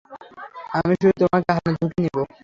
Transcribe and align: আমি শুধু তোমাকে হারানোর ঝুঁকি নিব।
আমি 0.77 0.93
শুধু 0.99 1.13
তোমাকে 1.21 1.49
হারানোর 1.49 1.75
ঝুঁকি 1.79 1.99
নিব। 2.03 2.15